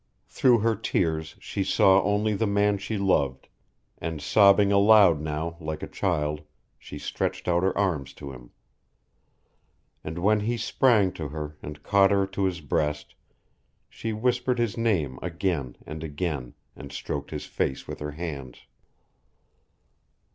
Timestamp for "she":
1.37-1.63, 2.79-2.97, 6.79-6.97, 13.89-14.11